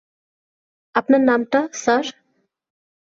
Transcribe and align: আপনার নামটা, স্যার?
আপনার 0.95 1.21
নামটা, 1.21 1.59
স্যার? 1.73 2.05